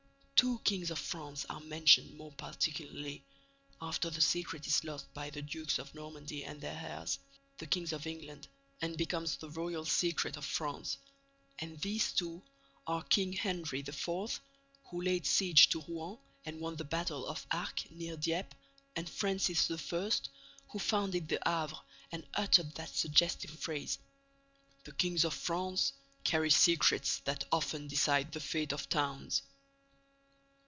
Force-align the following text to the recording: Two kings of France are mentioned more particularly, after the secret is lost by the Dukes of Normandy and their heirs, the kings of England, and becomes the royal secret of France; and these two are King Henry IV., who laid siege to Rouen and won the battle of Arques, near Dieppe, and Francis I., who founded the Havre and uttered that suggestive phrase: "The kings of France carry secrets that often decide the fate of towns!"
Two 0.43 0.57
kings 0.63 0.89
of 0.89 0.97
France 0.97 1.45
are 1.51 1.59
mentioned 1.59 2.17
more 2.17 2.31
particularly, 2.31 3.23
after 3.79 4.09
the 4.09 4.21
secret 4.21 4.65
is 4.65 4.83
lost 4.83 5.13
by 5.13 5.29
the 5.29 5.43
Dukes 5.43 5.77
of 5.77 5.93
Normandy 5.93 6.43
and 6.43 6.59
their 6.59 6.73
heirs, 6.83 7.19
the 7.59 7.67
kings 7.67 7.93
of 7.93 8.07
England, 8.07 8.47
and 8.81 8.97
becomes 8.97 9.37
the 9.37 9.51
royal 9.51 9.85
secret 9.85 10.37
of 10.37 10.43
France; 10.43 10.97
and 11.59 11.79
these 11.81 12.11
two 12.11 12.41
are 12.87 13.03
King 13.03 13.33
Henry 13.33 13.81
IV., 13.81 14.09
who 14.85 15.03
laid 15.03 15.27
siege 15.27 15.69
to 15.69 15.81
Rouen 15.87 16.17
and 16.43 16.59
won 16.59 16.75
the 16.75 16.85
battle 16.85 17.27
of 17.27 17.45
Arques, 17.51 17.85
near 17.91 18.17
Dieppe, 18.17 18.57
and 18.95 19.07
Francis 19.07 19.69
I., 19.69 20.11
who 20.71 20.79
founded 20.79 21.27
the 21.27 21.37
Havre 21.45 21.79
and 22.11 22.25
uttered 22.33 22.73
that 22.77 22.89
suggestive 22.95 23.51
phrase: 23.51 23.99
"The 24.85 24.91
kings 24.93 25.23
of 25.23 25.35
France 25.35 25.93
carry 26.23 26.49
secrets 26.49 27.19
that 27.25 27.45
often 27.51 27.87
decide 27.87 28.31
the 28.31 28.39
fate 28.39 28.73
of 28.73 28.89
towns!" 28.89 29.43